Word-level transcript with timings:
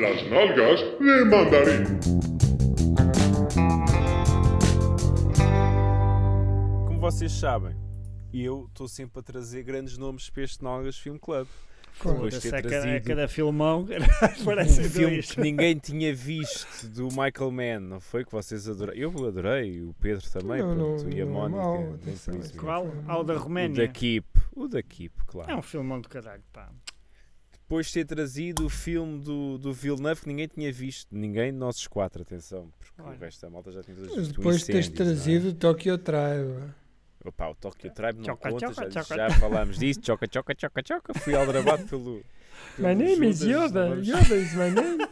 Las 0.00 0.22
nalgas 0.30 0.80
de 1.00 1.24
mandarín. 1.24 1.98
Como 6.86 7.00
vocês 7.00 7.32
sabem, 7.32 7.74
eu 8.32 8.66
estou 8.68 8.86
sempre 8.88 9.20
a 9.20 9.22
trazer 9.22 9.62
grandes 9.62 9.96
nomes 9.98 10.30
para 10.30 10.42
este 10.44 10.62
Nalgas 10.62 10.98
Film 10.98 11.16
Club. 11.16 11.46
Depois 12.04 12.38
ter 12.38 12.54
a 12.54 12.62
cada, 12.62 12.76
a 12.76 12.80
trazido 12.82 13.04
cada 13.08 13.26
filmão 13.28 13.80
um 14.40 14.44
parece 14.44 14.88
filme 14.88 15.16
dois. 15.16 15.32
que 15.32 15.40
ninguém 15.40 15.76
tinha 15.76 16.14
visto 16.14 16.86
do 16.90 17.08
Michael 17.08 17.50
Mann, 17.50 17.80
não 17.80 18.00
foi? 18.00 18.24
Que 18.24 18.30
vocês 18.30 18.68
adoraram. 18.68 18.96
Eu 18.96 19.10
adorei, 19.26 19.82
o 19.82 19.92
Pedro 20.00 20.30
também, 20.30 20.60
Não, 20.60 20.74
não, 20.76 20.96
pronto, 20.96 21.16
e 21.16 21.20
a 21.20 21.26
não 21.26 21.44
é 21.44 21.48
Mónica. 21.48 22.58
Qual? 22.60 22.86
Ah, 23.08 23.18
o 23.18 23.24
da 23.24 23.34
O 23.34 23.38
Roménia. 23.38 23.86
da 23.86 23.92
Keep, 23.92 24.26
o 24.54 24.68
da 24.68 24.80
Keep, 24.82 25.12
claro. 25.26 25.50
É 25.50 25.56
um 25.56 25.62
filmão 25.62 26.00
de 26.00 26.08
caralho, 26.08 26.42
pá. 26.52 26.70
Depois 27.68 27.86
de 27.88 27.92
ter 27.92 28.06
trazido 28.06 28.64
o 28.64 28.70
filme 28.70 29.18
do, 29.20 29.58
do 29.58 29.74
Villeneuve 29.74 30.22
que 30.22 30.28
ninguém 30.28 30.48
tinha 30.48 30.72
visto, 30.72 31.06
ninguém 31.14 31.52
de 31.52 31.58
nossos 31.58 31.86
quatro, 31.86 32.22
atenção, 32.22 32.72
porque 32.78 33.02
Olha. 33.02 33.14
o 33.14 33.20
resto 33.20 33.42
da 33.42 33.50
malta 33.50 33.70
já 33.70 33.82
tinha 33.82 33.94
Mas 33.94 34.16
visto 34.16 34.32
depois 34.38 34.60
de 34.60 34.64
teres 34.64 34.86
é? 34.86 34.90
trazido 34.90 35.48
o 35.50 35.52
Tokyo 35.52 35.98
Tribe. 35.98 36.72
Opa, 37.26 37.48
o 37.50 37.54
Tokyo 37.54 37.90
Tribe 37.92 38.20
não 38.20 38.24
Choca, 38.24 38.50
conta, 38.50 38.68
choca, 38.72 38.90
já, 38.90 39.02
choca. 39.02 39.16
já 39.16 39.30
falámos 39.38 39.78
disso. 39.78 40.00
Choca, 40.02 40.26
choca, 40.32 40.54
choca, 40.58 40.82
choca. 40.86 41.14
Fui 41.20 41.34
aldrabado 41.36 41.84
pelo. 41.86 42.24
My 42.78 42.84
pelo 42.86 42.94
name 43.00 43.28
is 43.28 43.40
Judas, 43.40 43.70
Yoda. 43.70 43.88
vamos- 43.90 44.08
Yoda 44.08 44.36
is 44.36 44.54
my 44.54 44.70
name. 44.70 45.07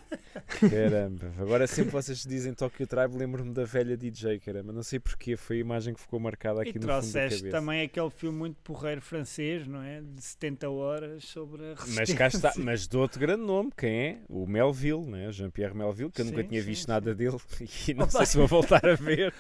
Caramba, 0.61 1.33
agora 1.39 1.67
sempre 1.67 1.91
vocês 1.93 2.23
dizem 2.25 2.55
Tokyo 2.55 2.87
Tribe, 2.87 3.17
lembro-me 3.17 3.53
da 3.53 3.65
velha 3.65 3.97
DJ, 3.97 4.39
caramba. 4.41 4.73
Não 4.73 4.83
sei 4.83 4.99
porquê, 4.99 5.37
foi 5.37 5.57
a 5.57 5.61
imagem 5.61 5.95
que 5.95 6.01
ficou 6.01 6.19
marcada 6.19 6.63
aqui 6.63 6.71
E 6.71 6.75
no 6.75 6.81
fundo 6.81 6.87
da 6.87 6.99
trouxeste 7.01 7.39
cabeça. 7.41 7.57
também 7.59 7.83
aquele 7.83 8.11
filme 8.11 8.39
muito 8.39 8.57
porreiro 8.63 9.01
francês, 9.01 9.67
não 9.67 9.83
é? 9.83 10.01
De 10.01 10.23
70 10.23 10.69
horas 10.71 11.25
sobre 11.25 11.63
a 11.65 11.75
resistência. 11.75 11.95
Mas 12.01 12.15
cá 12.15 12.27
está, 12.29 12.53
mas 12.57 12.87
de 12.89 12.97
outro 12.97 13.21
grande 13.21 13.43
nome, 13.43 13.71
quem 13.77 13.91
é? 14.01 14.19
O 14.29 14.47
Melville, 14.47 15.07
né? 15.07 15.31
Jean-Pierre 15.33 15.75
Melville, 15.75 16.11
que 16.11 16.21
eu 16.23 16.25
nunca 16.27 16.43
Sim, 16.43 16.49
tinha 16.49 16.61
sim, 16.61 16.67
visto 16.67 16.85
sim. 16.87 16.91
nada 16.91 17.15
dele 17.15 17.37
e 17.89 17.95
não 17.95 18.05
Opa. 18.05 18.13
sei 18.19 18.27
se 18.27 18.37
vou 18.37 18.47
voltar 18.47 18.87
a 18.87 18.95
ver, 18.95 19.33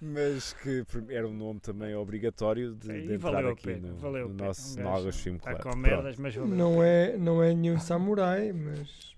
mas 0.00 0.52
que 0.54 0.84
era 1.08 1.26
um 1.26 1.32
nome 1.34 1.60
também 1.60 1.94
obrigatório 1.94 2.74
de, 2.74 2.88
de 2.88 3.14
entrar 3.14 3.44
aqui 3.46 3.62
pena, 3.64 3.88
no, 3.88 3.96
valeu 3.96 4.28
no 4.28 4.34
nosso 4.34 4.78
Um 4.78 4.82
Nalgas 4.84 5.16
Film 5.20 5.36
Está 5.36 5.54
Club. 5.54 5.72
com 5.72 5.78
merdas, 5.78 6.16
mas 6.16 6.34
valeu. 6.34 6.54
Não 6.54 6.82
é, 6.82 7.16
não 7.16 7.42
é 7.42 7.54
nenhum 7.54 7.78
samurai, 7.78 8.52
mas. 8.52 9.14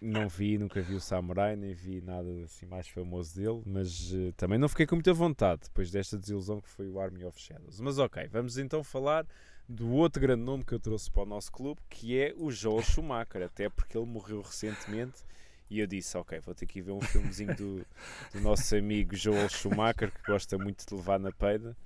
Não 0.00 0.28
vi, 0.28 0.56
nunca 0.56 0.80
vi 0.80 0.94
o 0.94 1.00
Samurai, 1.00 1.54
nem 1.56 1.74
vi 1.74 2.00
nada 2.00 2.26
assim 2.44 2.64
mais 2.64 2.88
famoso 2.88 3.34
dele, 3.34 3.60
mas 3.66 4.12
eh, 4.14 4.32
também 4.36 4.58
não 4.58 4.66
fiquei 4.68 4.86
com 4.86 4.94
muita 4.96 5.12
vontade 5.12 5.62
depois 5.64 5.90
desta 5.90 6.16
desilusão 6.16 6.58
que 6.60 6.68
foi 6.70 6.88
o 6.88 6.98
Army 6.98 7.22
of 7.24 7.38
Shadows. 7.38 7.78
Mas 7.80 7.98
ok, 7.98 8.26
vamos 8.28 8.56
então 8.56 8.82
falar 8.82 9.26
do 9.68 9.90
outro 9.90 10.20
grande 10.22 10.42
nome 10.42 10.64
que 10.64 10.72
eu 10.72 10.80
trouxe 10.80 11.10
para 11.10 11.22
o 11.24 11.26
nosso 11.26 11.52
clube, 11.52 11.80
que 11.90 12.18
é 12.18 12.32
o 12.36 12.50
Joel 12.50 12.82
Schumacher, 12.82 13.42
até 13.42 13.68
porque 13.68 13.96
ele 13.98 14.06
morreu 14.06 14.40
recentemente 14.40 15.20
e 15.68 15.78
eu 15.80 15.86
disse, 15.86 16.16
ok, 16.16 16.40
vou 16.40 16.54
ter 16.54 16.64
que 16.66 16.78
ir 16.78 16.82
ver 16.82 16.92
um 16.92 17.00
filmezinho 17.02 17.54
do, 17.54 17.86
do 18.32 18.40
nosso 18.40 18.74
amigo 18.74 19.14
Joel 19.14 19.48
Schumacher, 19.50 20.10
que 20.10 20.22
gosta 20.26 20.56
muito 20.56 20.84
de 20.88 20.94
levar 20.94 21.20
na 21.20 21.30
peida. 21.30 21.76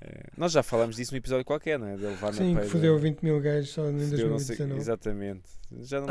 Eh, 0.00 0.24
nós 0.36 0.52
já 0.52 0.62
falamos 0.62 0.96
disso 0.96 1.12
num 1.12 1.18
episódio 1.18 1.44
qualquer, 1.44 1.78
não 1.78 1.86
é? 1.88 1.96
De 1.96 2.02
levar 2.02 2.32
Sim, 2.34 2.52
na 2.52 2.60
peida. 2.60 2.70
fodeu 2.72 2.98
20 2.98 3.22
mil 3.22 3.40
gajos 3.40 3.70
só 3.70 3.88
em 3.90 3.98
Fudeu, 3.98 4.28
não 4.30 4.38
sei- 4.38 4.56
2019. 4.56 4.80
exatamente. 4.80 5.42
Já 5.82 6.00
não 6.00 6.08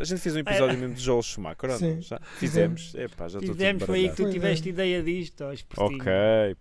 A 0.00 0.04
gente 0.04 0.20
fez 0.20 0.34
um 0.36 0.38
episódio 0.38 0.78
mesmo 0.78 0.94
de 0.94 1.02
Joel 1.02 1.22
Schumacher, 1.22 1.70
ou 1.70 1.80
não? 1.80 2.00
Já 2.02 2.20
fizemos. 2.38 2.94
Epá, 2.94 3.28
já 3.28 3.40
tudo 3.40 3.56
foi 3.86 4.00
aí 4.00 4.08
que 4.10 4.16
tu 4.16 4.26
é. 4.26 4.30
tiveste 4.30 4.68
ideia 4.68 5.02
disto, 5.02 5.44
ó. 5.44 5.52
Ok, 5.84 6.06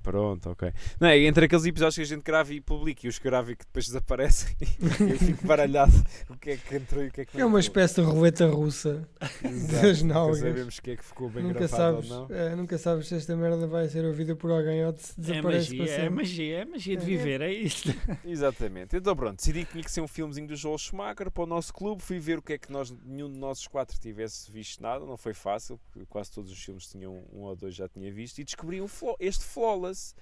pronto, 0.02 0.50
ok. 0.52 0.72
Não, 1.00 1.08
é 1.10 1.18
entre 1.20 1.46
aqueles 1.46 1.66
episódios 1.66 1.96
que 1.96 2.02
a 2.02 2.06
gente 2.06 2.24
grava 2.24 2.54
e 2.54 2.62
publica 2.62 3.06
e 3.06 3.10
os 3.10 3.18
que 3.18 3.24
grava 3.26 3.52
e 3.52 3.56
que 3.56 3.66
depois 3.66 3.86
desaparecem, 3.86 4.56
eu 5.00 5.18
fico 5.18 5.46
baralhado 5.46 5.94
o 6.30 6.38
que 6.38 6.52
é 6.52 6.58
que 6.58 6.76
entrou 6.76 7.04
e 7.04 7.08
o 7.08 7.12
que 7.12 7.22
é 7.22 7.26
que 7.26 7.36
não 7.38 7.44
É 7.44 7.46
uma 7.46 7.60
espécie 7.60 7.96
de 7.96 8.02
roleta 8.02 8.48
russa. 8.48 9.08
Exato, 9.44 9.82
das 9.88 10.02
nunca 10.02 10.14
nalgas. 10.14 10.40
sabemos 10.40 10.78
o 10.78 10.82
que 10.82 10.92
é 10.92 10.96
que 10.96 11.04
ficou 11.06 11.30
bem 11.30 11.44
Nunca 11.44 11.60
gravado 11.68 12.04
sabes, 12.04 12.12
ou 12.12 12.30
não. 12.30 12.36
é, 12.36 12.56
nunca 12.56 12.78
sabes 12.78 13.08
se 13.08 13.16
esta 13.16 13.36
merda 13.36 13.68
vai 13.68 13.88
ser 13.90 14.06
ouvida 14.06 14.36
por 14.36 14.52
alguém 14.52 14.86
ou 14.86 14.94
se 14.96 15.12
É 15.12 15.22
desaparece 15.22 15.76
magia, 15.78 15.94
para 15.96 16.04
é 16.06 16.10
magia, 16.10 16.58
é 16.60 16.66
magia 16.66 16.98
de 16.98 17.04
É. 17.04 17.06
viver, 17.06 17.42
é 17.42 17.52
isto. 17.54 17.94
Exatamente. 18.26 18.96
Então 18.96 19.16
pronto, 19.16 19.38
decidi 19.38 19.66
que 19.66 19.72
tinha 19.72 19.84
que 19.84 19.92
ser 19.92 20.02
um 20.02 20.08
filmezinho 20.08 20.48
do 20.48 20.56
Joel 20.56 20.78
Schumacher 20.78 21.32
para 21.32 21.44
o 21.44 21.48
nosso 21.48 21.74
clube. 21.74 22.02
Fui 22.02 22.20
ver 22.20 22.37
o 22.40 22.42
que 22.42 22.54
é 22.54 22.58
que 22.58 22.72
nós, 22.72 22.92
nenhum 23.04 23.32
de 23.32 23.38
nós 23.38 23.66
quatro 23.68 24.00
tivesse 24.00 24.52
visto 24.52 24.82
nada. 24.82 25.06
Não 25.06 25.18
foi 25.18 25.34
fácil, 25.34 25.80
porque 25.92 26.06
quase 26.08 26.32
todos 26.32 26.52
os 26.52 26.64
filmes 26.64 26.88
tinham 26.88 27.24
um 27.34 27.42
ou 27.42 27.56
dois 27.56 27.76
já 27.76 27.88
tinha 27.88 28.12
visto. 28.12 28.40
E 28.40 28.44
descobri 28.44 28.82
um 28.82 28.88
este 29.20 29.44
Flawless 29.44 30.14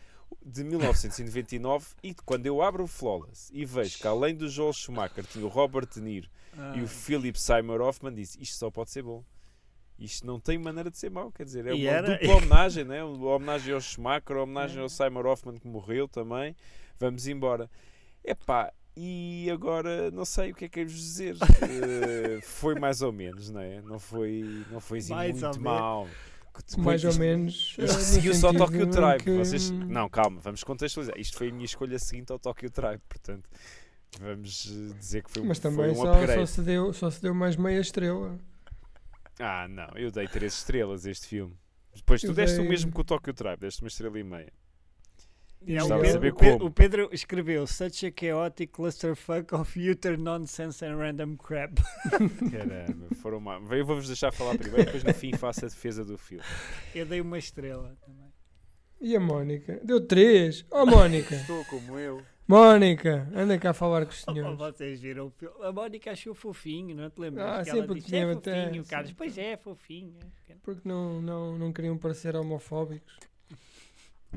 de 0.44 0.64
1999. 0.64 1.96
e 2.04 2.14
quando 2.26 2.46
eu 2.46 2.62
abro 2.62 2.84
o 2.84 2.88
Flawless 2.88 3.50
e 3.54 3.64
vejo 3.66 3.98
que 4.00 4.08
além 4.08 4.36
do 4.36 4.50
Joel 4.50 4.74
Schumacher 4.74 5.24
tinha 5.26 5.46
o 5.46 5.50
Robert 5.50 5.88
De 5.88 6.02
Niro 6.02 6.30
e 6.76 6.82
o 6.82 6.88
Philip 6.88 7.40
Seymour 7.40 7.82
Hoffman, 7.82 8.14
disse 8.14 8.42
isto 8.42 8.58
só 8.58 8.72
pode 8.72 8.90
ser 8.92 9.04
bom. 9.04 9.24
Isto 9.98 10.28
não 10.28 10.40
tem 10.42 10.58
maneira 10.58 10.92
de 10.92 10.98
ser 10.98 11.10
mau, 11.10 11.32
quer 11.32 11.46
dizer, 11.46 11.66
é 11.68 11.74
uma 11.74 11.90
era- 11.90 12.18
dupla 12.18 12.36
homenagem, 12.36 12.84
né? 12.84 13.02
uma 13.04 13.30
homenagem 13.36 13.74
ao 13.74 13.80
Schumacher, 13.80 14.36
uma 14.36 14.44
homenagem 14.44 14.80
É. 14.80 14.82
ao 14.82 14.90
Seymour 14.90 15.26
Hoffman 15.26 15.58
que 15.58 15.68
morreu 15.68 16.08
também. 16.08 16.54
Vamos 17.00 17.28
embora. 17.28 17.70
Epá, 18.24 18.74
e 18.98 19.50
agora 19.52 20.10
não 20.12 20.24
sei 20.26 20.52
o 20.52 20.56
que 20.56 20.66
é 20.66 20.70
que 20.70 20.80
é 20.82 20.84
vos 20.86 20.94
dizer. 20.94 21.36
Eh, 21.62 22.40
foi 22.42 22.76
mais 22.76 23.02
ou 23.02 23.12
menos, 23.12 23.50
não 23.50 23.60
é? 23.62 23.82
Não 23.82 24.00
foi, 24.00 24.64
não 24.72 24.80
foi 24.80 25.00
assim 25.00 25.14
Mais 25.14 25.42
muito 25.42 25.62
mal. 25.62 26.08
Depois 26.70 27.04
Mais 27.04 27.04
ou 27.04 27.16
menos. 27.20 27.76
Isto 27.78 27.82
no 27.82 27.88
seguiu 27.90 28.34
só 28.34 28.54
Tokyo 28.54 28.88
Tribe. 28.90 29.24
que, 29.24 29.32
Vocês... 29.38 29.70
Não, 29.72 30.08
calma, 30.10 30.40
vamos 30.40 30.64
contextualizar. 30.64 31.18
Isto 31.20 31.38
foi 31.38 31.50
a 31.50 31.52
minha 31.52 31.66
escolha 31.66 32.00
seguinte 32.00 32.32
ao 32.32 32.40
Tokyo 32.40 32.70
Tribe, 32.70 33.02
portanto, 33.10 33.50
vamos 34.22 34.72
eh, 34.72 34.98
dizer 34.98 35.24
que 35.24 35.32
foi 35.32 35.42
um, 35.44 35.48
Mas 35.48 35.60
foi 35.60 35.72
também 35.72 35.92
um 35.92 35.96
só, 35.96 36.14
upgrade. 36.14 36.40
só, 36.40 36.46
se 36.46 36.62
deu, 36.62 36.94
só 36.94 37.10
se 37.12 37.22
deu 37.22 37.34
mais 37.36 37.56
meia 37.58 37.80
estrela. 37.80 38.38
Ah, 39.40 39.68
não, 39.68 39.90
eu 39.98 40.10
dei 40.12 40.28
três 40.30 40.54
estrelas 40.54 41.06
a 41.06 41.12
este 41.12 41.28
filme. 41.28 41.54
Depois 41.94 42.22
tu 42.22 42.28
Eu 42.28 42.34
deste 42.34 42.56
o 42.58 42.62
dei- 42.62 42.70
mesmo 42.70 42.92
que 42.92 43.02
o 43.02 43.04
Tokyo 43.04 43.34
Tribe, 43.34 43.58
deste 43.58 43.82
uma 43.82 43.88
estrela 43.90 44.18
e 44.18 44.24
meia. 44.24 44.54
É, 45.68 45.82
o, 45.84 45.88
Pedro, 45.88 46.08
saber 46.12 46.32
o 46.32 46.36
Pedro- 46.36 46.66
o 46.68 46.72
Pedro 46.72 47.10
escreveu 47.12 47.66
Such 47.66 48.06
a 48.06 48.12
chaotic 48.20 48.72
clusterfuck 48.72 49.56
of 49.56 49.90
utter 49.92 50.20
nonsense 50.20 50.86
and 50.86 50.96
random 50.96 51.36
crap. 51.38 51.74
Caramba, 52.52 53.08
foram 53.16 53.40
mal. 53.40 53.62
Eu 53.74 53.86
vou-vos 53.86 54.08
deixar 54.08 54.32
falar 54.32 54.58
primeiro, 54.58 54.86
depois 54.86 55.04
no 55.04 55.14
fim 55.14 55.34
faço 55.34 55.66
a 55.66 55.68
defesa 55.68 56.06
do 56.06 56.18
filme. 56.18 56.44
Eu 56.94 57.06
dei 57.06 57.20
uma 57.22 57.38
estrela 57.40 57.96
também. 58.06 58.32
E 59.02 59.16
a 59.16 59.20
Mónica? 59.20 59.80
Deu 59.84 60.00
três. 60.06 60.66
Oh, 60.72 60.86
Mónica! 60.86 61.34
Estou 61.36 61.66
como 61.66 61.98
eu. 61.98 62.22
Mónica! 62.48 63.28
Anda 63.36 63.58
cá 63.58 63.72
a 63.72 63.74
falar 63.74 64.06
com 64.06 64.12
os 64.12 64.24
Oh, 64.28 64.34
senhores. 64.34 64.58
vocês 64.58 65.02
viram 65.02 65.28
o 65.28 65.30
filme? 65.32 65.56
A 65.64 65.72
Mónica 65.72 66.12
achou 66.12 66.36
fofinho, 66.36 66.96
não 66.96 67.10
te 67.10 67.20
lembras? 67.20 67.44
Ah, 67.46 67.58
que 67.64 67.72
sim, 67.72 67.78
ela 67.78 67.88
porque 67.88 68.02
disse, 68.02 68.16
é 68.16 68.20
tinha 68.22 68.32
até- 68.34 68.66
fofinho, 68.66 68.86
Carlos. 68.86 69.10
sim. 69.10 69.16
Pois 69.18 69.38
é, 69.38 69.58
fofinho. 69.58 70.20
Porque 70.64 70.88
não, 70.88 71.22
não, 71.22 71.58
não 71.58 71.74
queriam 71.74 71.98
parecer 71.98 72.36
homofóbicos. 72.36 73.18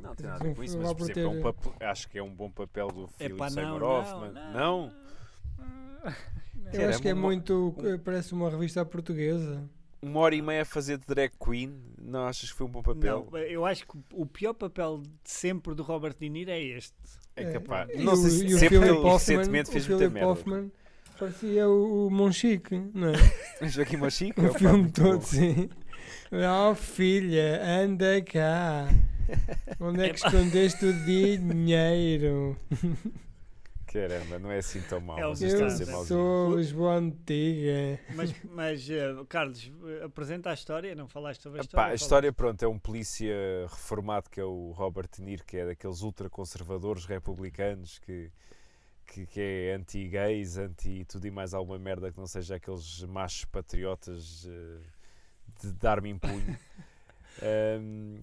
Não 0.03 0.15
tem 0.15 0.27
nada 0.27 0.43
a 0.45 0.47
ver 0.47 0.55
com 0.55 0.63
isso, 0.65 0.79
mas 0.79 0.93
por 0.93 1.03
exemplo, 1.11 1.23
é 1.23 1.29
um 1.29 1.41
papel- 1.43 1.75
acho 1.81 2.09
que 2.09 2.19
é 2.19 2.23
um 2.23 2.35
bom 2.35 2.51
papel 2.51 2.89
do 2.89 3.07
Philip 3.09 3.35
Epá, 3.35 3.45
não, 3.47 3.51
Seymour 3.55 3.81
não, 3.81 3.87
Hoffman. 3.89 4.33
não. 4.33 4.53
Não? 4.53 4.93
Eu 6.73 6.89
acho 6.91 7.01
que 7.01 7.09
é 7.09 7.15
uma- 7.15 7.23
muito. 7.29 7.75
Parece 8.05 8.33
uma 8.35 8.51
revista 8.51 8.85
portuguesa. 8.85 9.63
Uma 10.01 10.21
hora 10.21 10.35
e 10.35 10.43
meia 10.43 10.63
a 10.63 10.65
fazer 10.65 10.97
de 10.99 11.07
drag 11.07 11.33
queen, 11.45 11.75
não 12.01 12.27
achas 12.27 12.51
que 12.53 12.57
foi 12.57 12.67
um 12.67 12.71
bom 12.71 12.83
papel? 12.83 13.27
Não, 13.33 13.39
eu 13.39 13.65
acho 13.67 13.85
que 13.87 13.99
o 14.13 14.25
pior 14.27 14.53
papel 14.55 14.99
de 15.03 15.11
sempre 15.31 15.75
do 15.75 15.83
Robert 15.83 16.15
De 16.21 16.29
Niro 16.29 16.51
é 16.51 16.61
este. 16.63 16.95
É 17.35 17.51
capaz. 17.53 17.89
E 17.93 18.05
Não 18.05 18.13
o- 18.13 18.17
sei 18.17 18.31
se 18.31 18.55
o 18.55 18.59
sempre 18.59 18.79
Philip 18.79 18.85
ele 18.85 18.99
Hoffman- 18.99 19.13
recentemente 19.39 19.71
fez 19.71 19.87
o 19.87 19.91
muita 19.91 20.11
merda. 20.11 20.29
Hoffman 20.31 20.73
parecia 21.19 21.69
o, 21.69 22.07
o 22.07 22.11
Monchique, 22.11 22.77
não 22.95 23.09
é? 23.09 23.15
Joaquim 23.69 23.97
Machico? 23.97 24.41
O 24.41 24.55
filme 24.55 24.91
todo, 24.93 25.23
sim. 25.23 25.69
Oh 26.31 26.75
filha, 26.75 27.61
anda 27.83 28.21
cá. 28.23 28.87
Onde 29.81 30.05
é 30.05 30.11
que 30.11 30.17
escondeste 30.17 30.87
o 30.87 30.93
dinheiro? 31.05 32.57
Caramba, 33.93 34.39
não 34.39 34.51
é 34.51 34.59
assim 34.59 34.83
tão 34.83 35.01
mau. 35.01 35.19
É 35.19 35.27
mas 35.27 35.41
Eu 35.41 35.67
a 35.67 35.71
ser 35.71 35.89
é. 35.89 36.05
sou 36.05 36.57
Lisboa 36.57 36.97
Antiga. 36.97 37.99
Mas, 38.15 38.35
mas 38.45 38.91
eh, 38.91 39.15
Carlos, 39.29 39.73
eh, 39.87 40.05
apresenta 40.05 40.51
a 40.51 40.55
história, 40.55 40.95
não 40.95 41.09
falaste 41.09 41.43
sobre 41.43 41.61
a 41.61 41.63
Epá, 41.63 41.67
história? 41.69 41.93
a 41.93 41.95
história, 41.95 42.33
pronto, 42.33 42.63
é 42.63 42.69
um 42.69 42.79
polícia 42.79 43.35
reformado 43.63 44.29
que 44.29 44.39
é 44.39 44.45
o 44.45 44.73
Robert 44.73 45.09
De 45.17 45.23
Niro, 45.23 45.43
que 45.45 45.57
é 45.57 45.67
daqueles 45.67 46.03
ultraconservadores 46.03 47.07
republicanos 47.07 47.99
que, 47.99 48.31
que, 49.07 49.27
que 49.27 49.41
é 49.41 49.75
anti-gays, 49.75 50.59
anti 50.59 51.07
tudo 51.07 51.27
e 51.27 51.31
mais 51.31 51.55
alguma 51.55 51.79
merda 51.79 52.13
que 52.13 52.19
não 52.19 52.27
seja 52.27 52.57
aqueles 52.57 53.03
machos 53.05 53.47
patriotas 53.47 54.47
eh, 54.47 54.83
de 55.63 55.73
dar-me 55.73 56.11
em 56.11 56.19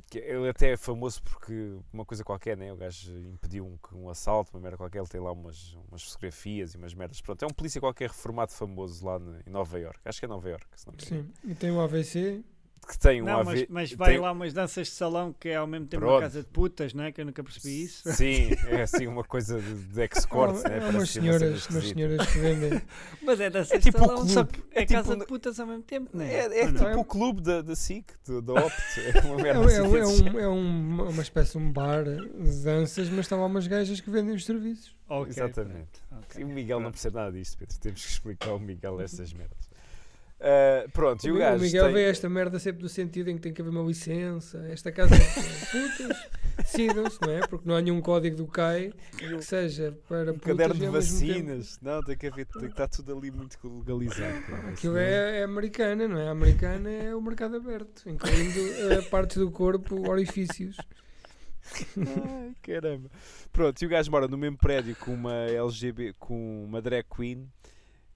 que 0.09 0.17
ele 0.19 0.49
até 0.49 0.71
é 0.73 0.77
famoso 0.77 1.21
porque 1.23 1.77
uma 1.93 2.05
coisa 2.05 2.23
qualquer, 2.23 2.57
né? 2.57 2.71
o 2.71 2.75
gajo 2.75 3.11
impediu 3.17 3.65
um, 3.65 3.97
um 3.97 4.09
assalto, 4.09 4.51
uma 4.53 4.61
merda 4.61 4.77
qualquer, 4.77 4.99
ele 4.99 5.07
tem 5.07 5.21
lá 5.21 5.31
umas, 5.31 5.73
umas 5.89 6.03
fotografias 6.03 6.73
e 6.73 6.77
umas 6.77 6.93
merdas. 6.93 7.21
Pronto, 7.21 7.43
é 7.43 7.45
um 7.47 7.51
polícia 7.51 7.79
qualquer 7.79 8.09
reformado 8.09 8.51
famoso 8.51 9.05
lá 9.05 9.17
no- 9.19 9.39
em 9.45 9.49
Nova 9.49 9.79
York. 9.79 9.99
Acho 10.05 10.19
que 10.19 10.25
é 10.25 10.27
Nova 10.27 10.49
York, 10.49 10.65
se 10.75 10.85
não 10.87 10.93
me 10.93 11.03
engano. 11.03 11.33
Sim. 11.43 11.49
E 11.51 11.55
tem 11.55 11.71
o 11.71 11.79
AVC. 11.81 12.43
Que 12.85 12.97
tem 12.99 13.21
um 13.21 13.25
Não, 13.25 13.39
AV... 13.39 13.45
mas, 13.45 13.65
mas 13.69 13.93
vai 13.93 14.11
tem- 14.11 14.19
lá 14.19 14.31
umas 14.31 14.53
danças 14.53 14.87
de 14.87 14.93
salão 14.93 15.33
que 15.39 15.49
é 15.49 15.55
ao 15.55 15.65
mesmo 15.67 15.87
tempo 15.87 16.01
Pronto. 16.01 16.15
uma 16.15 16.21
casa 16.21 16.39
de 16.41 16.47
putas, 16.47 16.93
não 16.93 17.03
é? 17.03 17.11
Que 17.11 17.21
eu 17.21 17.25
nunca 17.25 17.43
percebi 17.43 17.83
isso. 17.83 18.11
Sim, 18.13 18.49
é 18.69 18.81
assim 18.83 19.07
uma 19.07 19.23
coisa 19.23 19.59
de, 19.61 19.73
de 19.73 20.01
escorts, 20.11 20.63
Há- 20.65 20.69
né? 20.69 20.85
há 20.85 20.89
umas 20.89 21.09
senhoras, 21.09 21.67
umas 21.69 21.87
senhoras 21.87 22.25
que 22.27 22.37
vendem. 22.39 22.81
Mas 23.23 23.39
é 23.39 23.49
danças 23.49 23.71
É 23.71 23.79
tipo 23.79 23.99
de 23.99 24.05
salão, 24.05 24.27
só 24.27 24.43
clube. 24.45 24.61
que 24.71 24.77
é, 24.77 24.81
É 24.81 24.85
tipo 24.85 24.99
casa 25.01 25.15
um- 25.15 25.19
de 25.19 25.25
putas 25.25 25.59
ao 25.59 25.67
mesmo 25.67 25.83
tempo, 25.83 26.09
não 26.13 26.23
é? 26.23 26.33
É, 26.33 26.59
é 26.61 26.65
não? 26.71 26.73
tipo 26.85 26.99
o 26.99 27.05
clube 27.05 27.41
da, 27.41 27.61
da 27.61 27.75
SIC, 27.75 28.13
do- 28.25 28.41
da 28.41 28.53
Opt. 28.53 28.75
É 29.15 29.19
uma 29.21 29.39
É, 29.39 29.43
merda 29.43 29.59
é, 29.61 29.65
assim 30.01 30.27
é 30.27 30.31
um, 30.31 30.39
é 30.39 30.47
um- 30.49 31.09
uma 31.09 31.21
espécie 31.21 31.51
de 31.53 31.57
um 31.57 31.71
bar 31.71 32.03
de 32.03 32.63
danças, 32.63 33.09
mas 33.09 33.19
estão 33.21 33.39
lá 33.39 33.45
umas 33.47 33.67
gajas 33.67 33.99
que 33.99 34.09
vendem 34.09 34.35
os 34.35 34.45
serviços. 34.45 34.95
Ok, 35.07 35.29
Exatamente. 35.31 36.01
pronto, 36.09 36.23
ok, 36.29 36.41
E 36.41 36.43
o 36.43 36.47
Miguel 36.47 36.79
não 36.79 36.89
percebe 36.91 37.15
nada 37.15 37.31
disto, 37.31 37.57
Pedro. 37.57 37.77
Temos 37.79 38.03
que 38.03 38.11
explicar 38.11 38.49
ao 38.49 38.59
Miguel 38.59 38.99
estas 39.01 39.31
merdas. 39.33 39.69
Ah, 40.39 40.85
pronto, 40.91 41.25
e 41.25 41.31
o 41.31 41.35
O, 41.35 41.39
gajo. 41.39 41.63
Miguel 41.63 41.85
tem- 41.85 41.93
vê 41.93 42.03
esta 42.09 42.29
merda 42.29 42.59
sempre 42.59 42.83
no 42.83 42.89
sentido 42.89 43.29
em 43.29 43.35
que 43.37 43.41
tem 43.41 43.53
que 43.53 43.61
haver 43.61 43.71
uma 43.71 43.83
licença. 43.83 44.57
Esta 44.69 44.91
casa 44.91 45.15
é 45.15 45.19
putas, 45.19 46.17
decidam-se, 46.59 47.17
não 47.21 47.31
é? 47.31 47.39
Porque 47.47 47.67
não 47.67 47.75
há 47.75 47.81
nenhum 47.81 48.01
código 48.01 48.35
do 48.35 48.45
CAI 48.45 48.91
que 49.17 49.41
seja 49.41 49.97
para 50.07 50.31
Um 50.31 50.37
putas 50.37 50.57
caderno 50.57 50.75
de 50.75 50.87
vacinas. 50.87 51.79
Não, 51.81 52.01
tem 52.03 52.17
que 52.17 52.27
haver, 52.27 52.45
tem 52.47 52.61
que 52.63 52.67
estar 52.67 52.87
tudo 52.89 53.17
ali 53.17 53.31
muito 53.31 53.57
legalizado. 53.63 54.41
cara. 54.43 54.69
Aquilo 54.69 54.97
é, 54.97 55.39
é 55.39 55.43
americana, 55.43 56.07
não 56.07 56.19
é? 56.19 56.27
A 56.27 56.31
americana 56.31 56.89
é 56.89 57.15
o 57.15 57.21
mercado 57.21 57.55
aberto, 57.55 58.07
incluindo 58.09 58.59
eh, 58.91 59.01
partes 59.03 59.37
do 59.37 59.49
corpo, 59.49 60.07
orifícios. 60.09 60.75
Ai, 61.97 62.53
caramba. 62.61 63.09
Pronto, 63.51 63.81
e 63.81 63.85
o 63.85 63.89
gajo 63.89 64.11
mora 64.11 64.27
no 64.27 64.37
mesmo 64.37 64.57
prédio 64.57 64.95
com 64.97 65.13
uma 65.13 65.33
LGB, 65.49 66.13
com 66.19 66.65
uma 66.65 66.81
drag 66.81 67.05
queen 67.09 67.49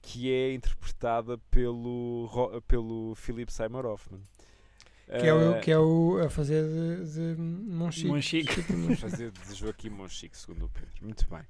que 0.02 0.32
é 0.32 0.54
interpretada 1.00 1.38
pelo, 1.50 2.62
pelo 2.68 3.16
Philip 3.16 3.52
Seymour 3.52 3.86
Hoffman. 3.86 4.22
Que 5.08 5.26
é, 5.26 5.34
o, 5.34 5.56
Ah, 5.56 5.60
que 5.60 5.72
é 5.72 5.80
o 5.80 6.20
a 6.24 6.30
fazer 6.30 6.64
de, 6.64 7.36
de 7.36 7.42
Monchique. 7.42 8.08
Monchique. 8.12 8.96
Fazer 8.98 9.32
de 9.32 9.56
Joaquim 9.56 9.90
Monchique, 9.90 10.38
segundo 10.38 10.66
o 10.66 10.70
Pedro. 10.70 10.90
Muito 11.02 11.28
bem. 11.28 11.42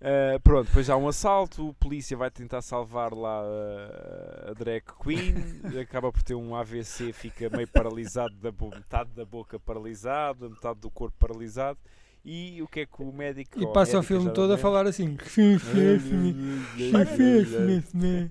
Ah, 0.00 0.38
pronto, 0.42 0.68
depois 0.68 0.88
há 0.88 0.96
um 0.96 1.08
assalto, 1.08 1.70
o 1.70 1.74
polícia 1.74 2.16
vai 2.16 2.30
tentar 2.30 2.62
salvar 2.62 3.12
lá 3.12 3.40
a, 3.40 4.50
a 4.50 4.54
drag 4.54 4.84
queen, 5.02 5.34
acaba 5.80 6.12
por 6.12 6.22
ter 6.22 6.34
um 6.34 6.54
AVC, 6.54 7.12
fica 7.12 7.50
meio 7.50 7.66
paralisado, 7.68 8.34
da 8.36 8.52
metade 8.52 9.10
da 9.10 9.24
boca 9.24 9.58
paralisada, 9.58 10.48
metade 10.48 10.78
do 10.78 10.90
corpo 10.90 11.16
paralisado. 11.18 11.78
E 12.24 12.62
o 12.62 12.68
que 12.68 12.80
é 12.80 12.86
que 12.86 13.02
o 13.02 13.12
médico. 13.12 13.60
E 13.60 13.66
passa 13.72 13.98
o 13.98 14.02
filme 14.02 14.30
todo 14.30 14.52
a 14.52 14.58
falar 14.58 14.86
assim. 14.86 15.16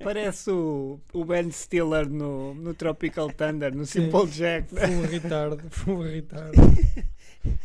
Parece 0.01 0.49
o, 0.49 0.97
o 1.11 1.25
Ben 1.25 1.51
Stiller 1.51 2.09
no, 2.09 2.53
no 2.53 2.73
Tropical 2.73 3.29
Thunder, 3.33 3.75
no 3.75 3.85
Sim. 3.85 4.03
Simple 4.03 4.27
Jack. 4.27 4.73
né? 4.73 4.88
Full 4.88 5.05
retard, 5.07 5.61
full 5.69 6.01
retard. 6.03 6.57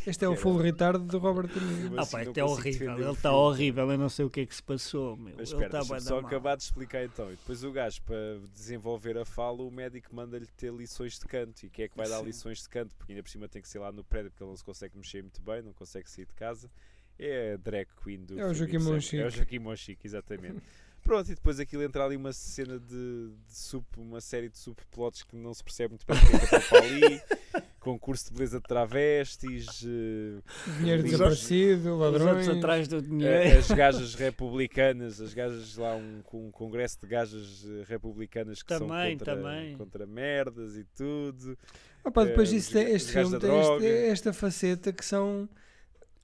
Este 0.06 0.24
é 0.24 0.28
o 0.28 0.36
full 0.36 0.56
retard 0.56 1.04
do 1.04 1.18
Robert 1.18 1.48
De 1.48 1.60
Niro. 1.60 1.98
Ah, 1.98 2.02
assim, 2.02 2.12
pá, 2.12 2.22
isto 2.22 2.38
é 2.38 2.44
horrível. 2.44 2.98
Ele 2.98 3.10
está 3.10 3.32
horrível. 3.32 3.90
Eu 3.90 3.98
não 3.98 4.08
sei 4.08 4.24
o 4.24 4.30
que 4.30 4.40
é 4.40 4.46
que 4.46 4.54
se 4.54 4.62
passou. 4.62 5.16
Meu. 5.16 5.34
Mas 5.36 5.52
Ele 5.52 5.64
espera, 5.64 6.00
só 6.00 6.18
acabar 6.18 6.56
de 6.56 6.62
explicar 6.62 7.04
então. 7.04 7.26
E 7.26 7.36
depois 7.36 7.62
o 7.62 7.70
gajo, 7.70 8.00
para 8.02 8.38
desenvolver 8.54 9.18
a 9.18 9.24
fala, 9.24 9.62
o 9.62 9.70
médico 9.70 10.14
manda-lhe 10.14 10.46
ter 10.56 10.72
lições 10.72 11.18
de 11.18 11.26
canto. 11.26 11.64
E 11.64 11.68
quem 11.68 11.84
é 11.84 11.88
que 11.88 11.96
vai 11.96 12.08
dar 12.08 12.22
lições 12.22 12.62
de 12.62 12.68
canto? 12.68 12.94
Porque 12.96 13.12
ainda 13.12 13.22
por 13.22 13.28
cima 13.28 13.48
tem 13.48 13.60
que 13.60 13.68
ser 13.68 13.78
lá 13.78 13.92
no 13.92 14.02
prédio, 14.02 14.30
porque 14.30 14.42
ele 14.42 14.50
não 14.50 14.56
se 14.56 14.64
consegue 14.64 14.96
mexer 14.96 15.22
muito 15.22 15.42
bem, 15.42 15.62
não 15.62 15.72
consegue 15.72 16.10
sair 16.16 16.26
de 16.26 16.34
casa. 16.34 16.70
É 17.18 17.54
a 17.54 17.56
drag 17.56 17.86
queen 18.04 18.24
do 18.24 18.38
É 18.38 18.46
o 18.46 18.52
Joaquim. 18.52 18.78
Monchique. 18.78 19.22
É 19.22 19.26
o 19.26 19.30
Joaquim 19.30 19.58
Monchique, 19.58 20.06
exatamente. 20.06 20.60
Pronto, 21.02 21.30
e 21.30 21.34
depois 21.36 21.60
aquilo 21.60 21.82
entra 21.84 22.04
ali 22.04 22.16
uma 22.16 22.32
cena 22.32 22.80
de, 22.80 23.30
de 23.46 23.56
sub, 23.56 23.86
uma 23.96 24.20
série 24.20 24.48
de 24.48 24.58
subplots 24.58 25.22
que 25.22 25.36
não 25.36 25.54
se 25.54 25.62
percebe 25.62 25.90
muito 25.94 26.04
bem 26.04 26.16
o 26.16 26.20
que 26.28 26.34
é 26.34 26.38
que 26.40 26.44
está 26.46 26.60
para 26.60 26.78
ali. 26.84 27.20
Concurso 27.78 28.24
de 28.26 28.32
beleza 28.34 28.58
de 28.58 28.66
travestis, 28.66 29.84
eh, 29.86 30.42
Dinheiro 30.80 31.04
desaparecido, 31.04 31.96
ladrões. 31.96 32.48
atrás 32.48 32.88
do 32.88 32.96
eh, 32.96 33.00
dinheiro. 33.00 33.58
as 33.60 33.68
gajas 33.70 34.14
republicanas, 34.16 35.20
as 35.20 35.32
gajas 35.32 35.76
lá, 35.76 35.94
um, 35.94 36.20
com 36.24 36.48
um 36.48 36.50
congresso 36.50 36.98
de 37.00 37.06
gajas 37.06 37.64
eh, 37.64 37.84
republicanas 37.86 38.60
que 38.60 38.68
Também, 38.68 38.88
são 39.16 39.18
contra, 39.18 39.36
também. 39.36 39.76
contra 39.76 40.04
merdas 40.06 40.76
e 40.76 40.82
tudo. 40.96 41.56
Ah, 42.04 42.10
pá, 42.10 42.24
depois 42.24 42.48
disso, 42.50 42.66
os 42.68 42.72
tem- 42.74 42.84
ga- 42.86 42.90
este 42.90 43.08
os 43.10 43.14
gajos 43.14 43.30
filme 43.30 43.46
tem 43.80 43.90
este- 43.90 44.06
esta 44.10 44.32
faceta 44.32 44.92
que 44.92 45.04
são 45.04 45.48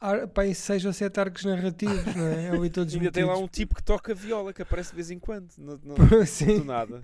ar- 0.03 0.29
pá, 0.29 0.43
aí 0.43 0.55
seis 0.55 0.85
ou 0.85 0.93
sete 0.93 1.19
arcos 1.21 1.45
narrativos, 1.45 2.15
não 2.15 2.27
é? 2.27 2.51
Ali 2.51 2.69
todos 2.71 2.95
Ainda 2.95 3.11
tem 3.11 3.25
lá 3.25 3.37
um 3.39 3.47
tipo 3.49 3.75
que 3.75 3.83
toca 3.83 4.15
viola, 4.15 4.53
que 4.53 4.61
aparece 4.63 4.91
de 4.91 4.97
vez 4.97 5.11
em 5.11 5.19
quando, 5.19 5.49
não, 5.59 5.79
não, 5.85 5.97
Sim. 6.27 6.59
do 6.59 6.65
nada. 6.65 7.03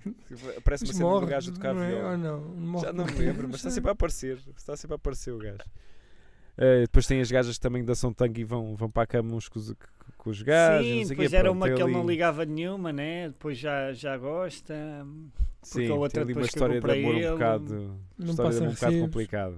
Aparece 0.57 0.83
uma 0.85 0.93
cena 0.93 1.19
do 1.19 1.25
gajo 1.25 1.51
a 1.51 1.53
tocar 1.53 1.73
não 1.73 1.83
é? 1.83 1.87
viola. 1.89 2.11
Ou 2.11 2.17
não? 2.17 2.39
Morre 2.41 2.85
Já 2.85 2.93
não 2.93 3.05
me 3.05 3.11
lembro, 3.13 3.47
mas 3.47 3.57
está 3.57 3.69
sempre 3.71 3.89
a 3.89 3.93
aparecer. 3.93 4.39
Está 4.55 4.75
sempre 4.77 4.93
a 4.93 4.97
aparecer 4.97 5.31
o 5.31 5.37
gajo. 5.39 5.57
Eh, 6.57 6.81
depois 6.81 7.07
tem 7.07 7.21
as 7.21 7.31
gajas 7.31 7.55
que 7.55 7.61
também 7.61 7.83
dançam 7.85 8.11
tango 8.11 8.37
e 8.37 8.43
vão, 8.43 8.75
vão 8.75 8.89
para 8.91 9.03
a 9.03 9.07
cama 9.07 9.33
uns 9.33 9.47
com 9.47 9.59
os, 9.59 9.73
com 10.17 10.29
os 10.29 10.41
gajos. 10.41 10.85
Sim, 10.85 10.99
quê. 11.03 11.05
depois 11.09 11.33
era 11.33 11.43
Pronto, 11.45 11.55
uma 11.57 11.69
que 11.73 11.81
ele 11.81 11.93
não 11.93 12.05
ligava 12.05 12.43
nenhuma, 12.45 12.91
né? 12.91 13.29
Depois 13.29 13.57
já, 13.57 13.93
já 13.93 14.17
gosta. 14.17 14.75
Sim, 15.61 15.89
a 15.89 15.95
outra 15.95 16.09
tem 16.09 16.23
ali 16.23 16.33
uma 16.33 16.45
história 16.45 16.75
de 16.75 16.81
para 16.81 16.93
amor 16.93 17.15
um 17.15 17.17
ele. 17.17 17.31
bocado, 17.31 17.99
Não 18.17 18.29
história 18.29 18.51
de 18.51 18.57
amor 18.57 18.69
um 18.69 18.73
bocado 18.73 18.99
complicada. 18.99 19.55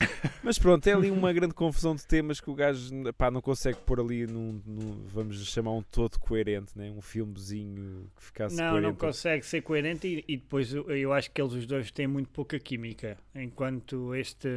Mas 0.42 0.58
pronto, 0.58 0.86
é 0.86 0.92
ali 0.92 1.10
uma 1.10 1.32
grande 1.32 1.54
confusão 1.54 1.94
de 1.94 2.06
temas 2.06 2.40
que 2.40 2.50
o 2.50 2.54
gajo 2.54 2.90
pá, 3.16 3.30
não 3.30 3.40
consegue 3.42 3.78
pôr 3.84 4.00
ali 4.00 4.26
num, 4.26 4.60
num- 4.66 5.04
vamos 5.06 5.44
chamar 5.46 5.72
um 5.72 5.82
todo 5.82 6.18
coerente, 6.18 6.72
né? 6.76 6.90
um 6.90 7.00
filmezinho 7.02 8.10
que 8.16 8.24
ficasse 8.24 8.56
Não, 8.56 8.70
coerente. 8.70 8.82
não 8.88 8.94
consegue 8.94 9.44
ser 9.46 9.60
coerente 9.62 10.06
e, 10.08 10.24
e 10.26 10.36
depois 10.36 10.72
eu, 10.72 10.90
eu 10.90 11.12
acho 11.12 11.30
que 11.30 11.40
eles 11.40 11.52
os 11.52 11.66
dois 11.66 11.90
têm 11.90 12.06
muito 12.06 12.30
pouca 12.30 12.58
química. 12.58 13.18
Enquanto 13.34 14.14
este, 14.14 14.48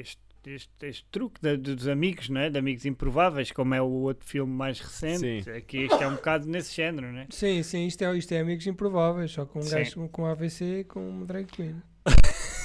este, 0.00 0.20
este, 0.46 0.70
este 0.86 1.06
truque 1.10 1.40
da- 1.42 1.56
dos 1.56 1.88
amigos, 1.88 2.28
não 2.28 2.40
é? 2.40 2.48
de 2.50 2.58
amigos 2.58 2.84
improváveis, 2.86 3.50
como 3.50 3.74
é 3.74 3.82
o 3.82 3.86
outro 3.86 4.24
filme 4.26 4.52
mais 4.52 4.78
recente, 4.80 5.42
Sim. 5.44 5.50
aqui 5.50 5.78
este 5.78 6.02
é 6.02 6.06
um 6.06 6.14
bocado 6.14 6.46
nesse 6.48 6.74
género, 6.74 7.12
né? 7.12 7.26
Sim, 7.30 7.62
sim, 7.62 7.86
isto 7.86 8.02
é, 8.02 8.16
isto 8.16 8.32
é 8.32 8.40
Amigos 8.40 8.66
Improváveis, 8.66 9.32
só 9.32 9.44
com 9.44 9.58
um 9.58 9.62
Sim. 9.62 9.74
gajo 9.76 10.08
com 10.08 10.24
AVC 10.26 10.80
e 10.80 10.84
com 10.84 11.08
uma 11.08 11.26
drag 11.26 11.46
queen. 11.46 11.82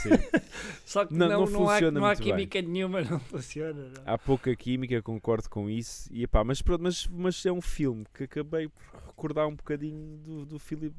Só 0.85 1.05
que 1.05 1.13
Não- 1.13 1.27
não, 1.27 1.45
não 1.45 1.51
não, 1.51 1.63
há, 1.69 1.73
funciona 1.73 1.99
não 1.99 2.05
há 2.05 2.09
muito 2.09 2.19
bem. 2.23 2.27
química 2.33 2.61
nenhuma, 2.61 3.01
não 3.01 3.19
funciona. 3.19 3.73
não. 3.95 4.01
Há 4.13 4.17
pouca 4.17 4.55
química, 4.55 5.01
concordo 5.01 5.49
com 5.49 5.69
isso. 5.69 6.09
E, 6.11 6.23
epá, 6.23 6.43
mas, 6.43 6.61
pronto, 6.61 6.81
mas, 6.81 7.07
mas 7.07 7.45
é 7.45 7.51
um 7.51 7.61
filme 7.61 8.05
que 8.13 8.23
acabei 8.23 8.67
por 8.67 8.83
recordar 9.07 9.47
um 9.47 9.55
bocadinho 9.55 10.17
do, 10.17 10.45
do 10.45 10.59
Philip 10.59 10.95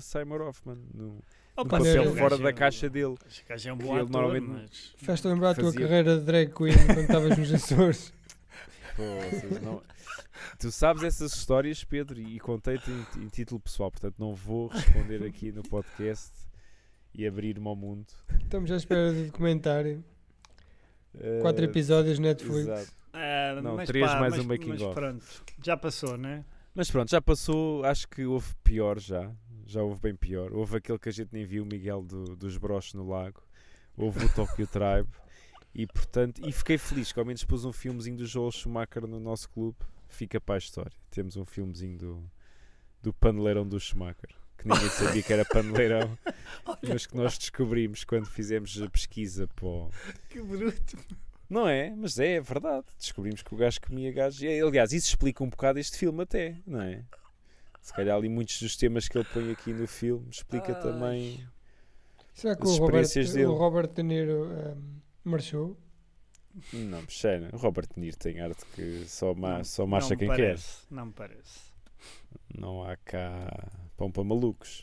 Seymour 0.00 0.42
Hoffman. 0.42 0.78
No, 0.94 1.18
Oh, 1.54 1.64
no 1.64 1.68
pá, 1.68 1.76
papel 1.76 2.16
fora 2.16 2.38
da 2.38 2.48
é- 2.48 2.52
caixa 2.54 2.88
dele. 2.88 3.14
Gajo 3.46 3.68
é 3.68 3.72
um 3.74 3.76
Que 3.76 3.84
bom 3.84 3.92
ele 3.92 4.00
ator, 4.04 4.10
normalmente- 4.22 4.48
mas... 4.48 4.94
Faz-te 5.06 5.28
lembrar 5.28 5.50
a 5.50 5.54
tua 5.54 5.64
Fazia- 5.64 5.80
carreira 5.86 6.18
de 6.18 6.24
drag 6.24 6.50
queen 6.54 6.74
quando 6.86 6.98
estavas 7.00 7.36
nos 7.38 7.52
Açores. 7.52 8.12
Não- 9.62 9.82
Tu 10.58 10.70
sabes 10.72 11.02
essas 11.02 11.34
histórias, 11.34 11.84
Pedro, 11.84 12.18
e 12.20 12.38
contei-te 12.40 12.90
em, 12.90 13.24
em 13.24 13.28
título 13.28 13.60
pessoal, 13.60 13.90
portanto 13.90 14.14
não 14.18 14.34
vou 14.34 14.68
responder 14.68 15.22
aqui 15.24 15.52
no 15.52 15.62
podcast 15.62 16.30
e 17.14 17.26
abrir-me 17.26 17.66
ao 17.66 17.76
mundo. 17.76 18.06
Estamos 18.42 18.70
à 18.70 18.76
espera 18.76 19.12
do 19.12 19.26
documentário. 19.26 20.04
Quatro 21.42 21.62
Eh, 21.64 21.68
episódios 21.68 22.18
Netflix. 22.18 22.60
exato. 22.68 22.92
Ah, 23.12 23.60
Não, 23.62 23.76
mas 23.76 23.86
três 23.86 24.10
pá, 24.10 24.20
mais 24.20 24.36
mas, 24.36 24.44
um 24.44 24.48
making 24.48 24.68
mas 24.70 24.82
of. 24.82 24.94
pronto, 24.94 25.24
já 25.62 25.76
passou, 25.76 26.16
né? 26.16 26.44
Mas 26.74 26.90
pronto, 26.90 27.10
já 27.10 27.20
passou, 27.20 27.84
acho 27.84 28.08
que 28.08 28.24
houve 28.24 28.54
pior 28.64 28.98
já. 28.98 29.30
Já 29.66 29.82
houve 29.82 30.00
bem 30.00 30.14
pior. 30.14 30.52
Houve 30.52 30.78
aquele 30.78 30.98
que 30.98 31.08
a 31.08 31.12
gente 31.12 31.28
nem 31.32 31.44
viu, 31.44 31.62
o 31.62 31.66
Miguel 31.66 32.02
do- 32.02 32.34
dos 32.36 32.56
Broches 32.56 32.94
no 32.94 33.06
Lago. 33.06 33.42
Houve 33.96 34.24
o 34.24 34.28
Tokyo 34.34 34.66
Tribe. 34.66 35.08
E 35.74 35.86
portanto, 35.86 36.40
e 36.46 36.50
fiquei 36.52 36.76
feliz 36.78 37.12
que 37.12 37.18
ao 37.18 37.24
menos 37.26 37.44
pus 37.44 37.64
um 37.64 37.72
filmezinho 37.72 38.16
do 38.16 38.26
Joel 38.26 38.50
Schumacher 38.50 39.06
no 39.06 39.20
nosso 39.20 39.48
clube. 39.50 39.76
Fica 40.08 40.40
para 40.40 40.54
a 40.56 40.58
história. 40.58 40.92
Temos 41.10 41.36
um 41.36 41.44
filmezinho 41.44 41.96
do, 41.98 42.30
do 43.02 43.12
paneleirão 43.12 43.66
do 43.68 43.78
Schumacher. 43.78 44.30
Que 44.62 44.68
ninguém 44.68 44.88
sabia 44.90 45.22
que 45.22 45.32
era 45.32 45.44
paneleirão, 45.44 46.18
mas 46.88 47.06
que 47.06 47.16
nós 47.16 47.36
descobrimos 47.36 48.04
quando 48.04 48.26
fizemos 48.26 48.80
a 48.80 48.88
pesquisa 48.88 49.48
para 49.48 49.66
o, 49.66 49.90
Que 50.30 50.40
bruto. 50.40 50.96
não 51.50 51.68
é, 51.68 51.90
mas 51.96 52.18
é, 52.18 52.34
é 52.34 52.40
verdade. 52.40 52.86
Descobrimos 52.98 53.42
que 53.42 53.52
o 53.54 53.56
gajo 53.56 53.80
comia 53.80 54.12
gajo. 54.12 54.44
E, 54.44 54.60
Aliás, 54.60 54.92
isso 54.92 55.08
explica 55.08 55.42
um 55.42 55.48
bocado 55.50 55.78
este 55.80 55.96
filme 55.98 56.22
até, 56.22 56.56
não 56.66 56.80
é? 56.80 57.02
Se 57.80 57.92
calhar 57.92 58.16
ali 58.16 58.28
muitos 58.28 58.62
dos 58.62 58.76
temas 58.76 59.08
que 59.08 59.18
ele 59.18 59.26
põe 59.32 59.50
aqui 59.50 59.72
no 59.72 59.88
filme 59.88 60.28
explica 60.30 60.76
Ai. 60.76 60.80
também. 60.82 61.48
Será 62.32 62.54
que 62.54 62.62
As 62.62 62.68
o 62.68 62.72
Robert, 62.78 63.02
experiências 63.02 63.32
dele. 63.34 63.46
o 63.46 63.54
Robert 63.56 63.88
De 63.88 64.02
Niro 64.04 64.44
um, 64.46 65.00
marchou? 65.24 65.76
Não, 66.72 67.02
Xena, 67.08 67.50
o 67.52 67.56
Robert 67.56 67.88
De 67.92 68.00
Niro 68.00 68.16
tem 68.16 68.40
arte 68.40 68.64
que 68.74 69.04
só, 69.08 69.34
ma 69.34 69.58
Não- 69.58 69.64
só 69.64 69.86
marcha 69.86 70.10
não 70.10 70.14
me 70.14 70.18
quem 70.18 70.28
parece, 70.28 70.76
Não 70.90 71.06
me 71.06 71.12
parece. 71.12 71.60
quer. 72.52 72.60
Não 72.60 72.84
há 72.84 72.96
cá 72.98 73.72
pão 74.02 74.10
para 74.10 74.24
malucos. 74.24 74.82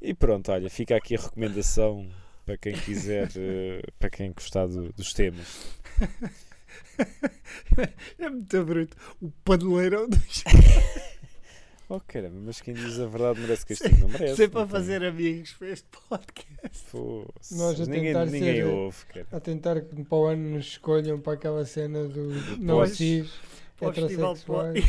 e 0.00 0.14
pronto, 0.14 0.50
olha, 0.50 0.70
fica 0.70 0.96
aqui 0.96 1.14
a 1.16 1.20
recomendação 1.20 2.08
para 2.46 2.56
quem 2.56 2.72
quiser, 2.72 3.28
eh, 3.36 3.82
para 3.98 4.08
quem 4.08 4.32
gostar 4.32 4.66
do- 4.66 4.92
dos 4.92 5.12
temas. 5.12 5.76
É 8.18 8.28
muito 8.30 8.64
bruto. 8.64 8.96
O 9.20 9.30
paneleirão 9.44 10.08
dos... 10.08 10.44
Oh 11.88 12.00
caramba, 12.00 12.40
mas 12.44 12.60
quem 12.60 12.74
diz 12.74 12.98
a 12.98 13.06
verdade 13.06 13.38
merece 13.40 13.64
castigo, 13.64 13.96
não 14.00 14.08
merece. 14.08 14.34
Sempre 14.34 14.58
a 14.58 14.60
não 14.62 14.66
tem. 14.66 14.76
fazer 14.76 15.04
amigos 15.04 15.52
para 15.52 15.68
este 15.68 15.86
podcast. 16.08 16.78
Fosse. 16.88 17.54
Nós 17.56 17.80
a 17.80 17.84
ninguém, 17.86 18.02
tentar 18.12 18.26
ninguém 18.26 18.54
ser- 18.56 18.64
ouve, 18.66 19.06
cara. 19.06 19.26
A 19.30 19.38
tentar 19.38 19.80
que 19.82 20.02
para 20.04 20.18
o 20.18 20.24
ano 20.26 20.50
nos 20.56 20.66
escolham 20.66 21.20
para 21.20 21.34
aquela 21.34 21.64
cena 21.64 22.08
do 22.08 22.30
não 22.58 22.78
Pois. 22.78 22.98
Para 23.78 23.88
o 23.88 23.92
festival 23.92 24.34
de 24.34 24.40
heterossexuais. 24.40 24.84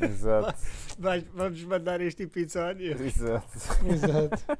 Exato. 0.02 0.54
Vais- 0.98 1.24
Vamos 1.34 1.62
mandar 1.64 2.00
este 2.00 2.22
episódio. 2.24 2.92
Exato. 2.92 3.46
Exato. 3.88 4.58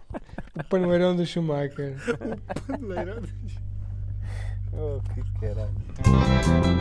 O 0.59 0.65
panoeirão 0.65 1.15
do 1.17 1.25
Schumacher. 1.27 1.97
Paneleiro. 2.67 3.23
Oh, 4.73 5.01
que 5.15 5.23
caralho. 5.41 6.79